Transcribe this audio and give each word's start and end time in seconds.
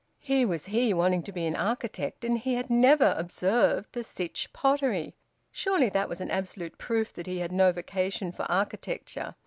Here 0.17 0.47
was 0.47 0.65
he 0.65 0.95
wanting 0.95 1.21
to 1.21 1.31
be 1.31 1.45
an 1.45 1.55
architect, 1.55 2.25
and 2.25 2.39
he 2.39 2.55
had 2.55 2.71
never 2.71 3.13
observed 3.15 3.89
the 3.93 3.99
Sytch 4.03 4.51
Pottery! 4.51 5.13
Surely 5.51 5.89
that 5.89 6.09
was 6.09 6.19
an 6.19 6.31
absolute 6.31 6.79
proof 6.79 7.13
that 7.13 7.27
he 7.27 7.37
had 7.37 7.51
no 7.51 7.71
vocation 7.71 8.31
for 8.31 8.49
architecture! 8.51 9.35